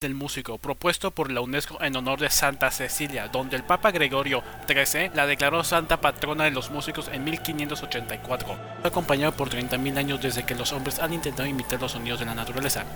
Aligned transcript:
del 0.00 0.14
músico, 0.14 0.56
propuesto 0.56 1.10
por 1.10 1.30
la 1.30 1.42
UNESCO 1.42 1.82
en 1.82 1.94
honor 1.94 2.20
de 2.20 2.30
Santa 2.30 2.70
Cecilia, 2.70 3.28
donde 3.28 3.56
el 3.56 3.64
Papa 3.64 3.90
Gregorio 3.90 4.42
XIII 4.66 5.10
la 5.12 5.26
declaró 5.26 5.62
santa 5.62 6.00
patrona 6.00 6.44
de 6.44 6.50
los 6.50 6.70
músicos 6.70 7.10
en 7.12 7.22
1584. 7.22 8.56
Fue 8.80 8.88
acompañado 8.88 9.32
por 9.32 9.50
30.000 9.50 9.98
años 9.98 10.22
desde 10.22 10.44
que 10.44 10.54
los 10.54 10.72
hombres 10.72 11.00
han 11.00 11.12
intentado 11.12 11.46
imitar 11.46 11.82
los 11.82 11.92
sonidos 11.92 12.18
de 12.18 12.24
la 12.24 12.34
naturaleza. 12.34 12.86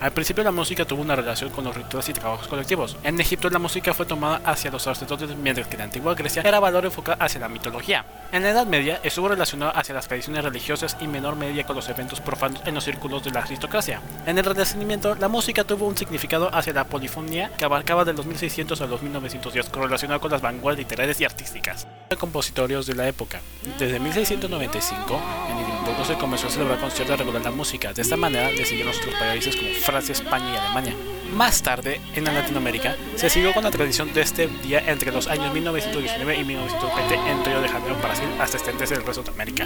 Al 0.00 0.12
principio 0.12 0.42
la 0.42 0.50
música 0.50 0.86
tuvo 0.86 1.02
una 1.02 1.14
relación 1.14 1.50
con 1.50 1.62
los 1.62 1.76
rituales 1.76 2.08
y 2.08 2.14
trabajos 2.14 2.48
colectivos. 2.48 2.96
En 3.02 3.20
Egipto 3.20 3.50
la 3.50 3.58
música 3.58 3.92
fue 3.92 4.06
tomada 4.06 4.40
hacia 4.46 4.70
los 4.70 4.82
sacerdotes, 4.82 5.36
mientras 5.36 5.66
que 5.66 5.74
en 5.74 5.80
la 5.80 5.84
antigua 5.84 6.14
Grecia 6.14 6.40
era 6.40 6.58
valor 6.58 6.86
enfocado 6.86 7.22
hacia 7.22 7.38
la 7.38 7.50
mitología. 7.50 8.06
En 8.32 8.42
la 8.42 8.48
Edad 8.48 8.66
Media 8.66 9.00
estuvo 9.02 9.28
relacionado 9.28 9.76
hacia 9.76 9.94
las 9.94 10.08
tradiciones 10.08 10.42
religiosas 10.42 10.96
y 11.00 11.06
menor 11.06 11.36
medida 11.36 11.64
con 11.64 11.76
los 11.76 11.86
eventos 11.90 12.22
profanos 12.22 12.62
en 12.64 12.76
los 12.76 12.84
círculos 12.84 13.22
de 13.24 13.30
la 13.30 13.40
aristocracia. 13.40 14.00
En 14.24 14.38
el 14.38 14.44
Renacimiento 14.46 15.14
la 15.16 15.28
música 15.28 15.64
tuvo 15.64 15.86
un 15.86 15.98
significado 15.98 16.48
hacia 16.54 16.72
la 16.72 16.84
polifonía 16.84 17.50
que 17.58 17.66
abarcaba 17.66 18.06
de 18.06 18.14
los 18.14 18.24
1600 18.24 18.80
a 18.80 18.86
los 18.86 19.02
1910, 19.02 19.68
correlacionado 19.68 20.20
con 20.20 20.30
las 20.30 20.40
vanguardias 20.40 20.88
literarias 20.88 21.20
y 21.20 21.24
artísticas. 21.26 21.86
Compositorios 22.18 22.86
de 22.86 22.94
la 22.94 23.06
época. 23.06 23.40
Desde 23.78 24.00
1695 24.00 25.20
en 25.48 25.58
Edimburgo 25.58 26.04
se 26.04 26.14
comenzó 26.14 26.48
a 26.48 26.50
celebrar 26.50 26.80
conciertos 26.80 27.18
regular 27.18 27.42
la 27.42 27.52
música. 27.52 27.92
De 27.92 28.02
esta 28.02 28.16
manera 28.16 28.50
le 28.50 28.64
siguieron 28.66 28.92
otros 28.94 29.14
países 29.14 29.54
como 29.54 29.70
Francia, 29.74 30.12
España 30.12 30.52
y 30.52 30.56
Alemania. 30.56 30.94
Más 31.32 31.62
tarde, 31.62 32.00
en 32.16 32.24
Latinoamérica, 32.24 32.96
se 33.14 33.30
siguió 33.30 33.54
con 33.54 33.62
la 33.62 33.70
tradición 33.70 34.12
de 34.12 34.22
este 34.22 34.48
día 34.48 34.82
entre 34.90 35.12
los 35.12 35.28
años 35.28 35.54
1919 35.54 36.36
y 36.36 36.44
1920 36.44 37.14
en 37.14 37.44
Río 37.44 37.60
de 37.60 37.68
Janeiro, 37.68 37.96
Brasil, 38.02 38.28
hasta 38.40 38.56
extenderse 38.56 38.94
el 38.94 39.06
resto 39.06 39.22
de 39.22 39.30
América. 39.30 39.64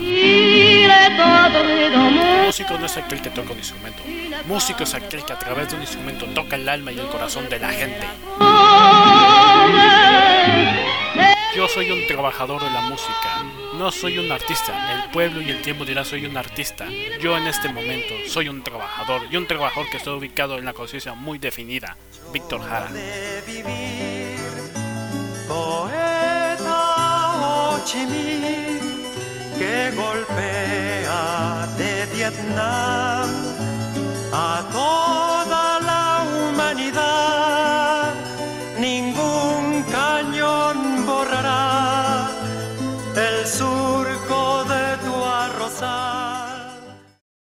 Músico 2.44 2.76
no 2.78 2.84
es 2.84 2.96
aquel 2.98 3.22
que 3.22 3.30
toca 3.30 3.52
un 3.52 3.58
instrumento. 3.58 4.02
Músico 4.46 4.82
es 4.82 4.92
aquel 4.92 5.24
que 5.24 5.32
a 5.32 5.38
través 5.38 5.70
de 5.70 5.76
un 5.76 5.80
instrumento 5.80 6.26
toca 6.26 6.56
el 6.56 6.68
alma 6.68 6.92
y 6.92 6.98
el 6.98 7.08
corazón 7.08 7.48
de 7.48 7.58
la 7.58 7.70
gente. 7.70 8.06
Soy 11.74 11.90
un 11.90 12.06
trabajador 12.06 12.62
de 12.62 12.70
la 12.70 12.82
música, 12.82 13.42
no 13.76 13.90
soy 13.90 14.18
un 14.18 14.30
artista. 14.30 14.94
El 14.94 15.10
pueblo 15.10 15.40
y 15.40 15.50
el 15.50 15.60
tiempo 15.60 15.84
dirá 15.84 16.04
soy 16.04 16.24
un 16.24 16.36
artista. 16.36 16.86
Yo 17.20 17.36
en 17.36 17.48
este 17.48 17.68
momento 17.68 18.14
soy 18.28 18.48
un 18.48 18.62
trabajador 18.62 19.22
y 19.28 19.36
un 19.36 19.48
trabajador 19.48 19.90
que 19.90 19.96
está 19.96 20.12
ubicado 20.12 20.56
en 20.56 20.66
la 20.66 20.72
conciencia 20.72 21.14
muy 21.14 21.38
definida. 21.38 21.96
Víctor 22.32 22.60
Jara. 22.62 22.90
Vietnam 32.14 33.44